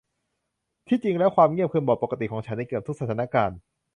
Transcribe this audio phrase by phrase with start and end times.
[0.87, 3.57] ที่จริงแล้ว ความเงียบคือโหมดปกติของฉันในเกือบทุกสถานการณ์